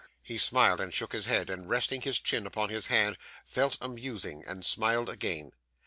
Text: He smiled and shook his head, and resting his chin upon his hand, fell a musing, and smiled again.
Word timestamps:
He 0.23 0.39
smiled 0.39 0.81
and 0.81 0.91
shook 0.91 1.13
his 1.13 1.27
head, 1.27 1.47
and 1.51 1.69
resting 1.69 2.01
his 2.01 2.19
chin 2.19 2.47
upon 2.47 2.69
his 2.69 2.87
hand, 2.87 3.19
fell 3.45 3.71
a 3.79 3.87
musing, 3.87 4.43
and 4.47 4.65
smiled 4.65 5.09
again. 5.09 5.51